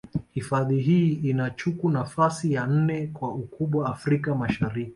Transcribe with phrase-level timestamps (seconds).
[0.31, 4.89] Hifadhi hii inachuku nafasi ya nne kwa ukubwa Afrika Mashariki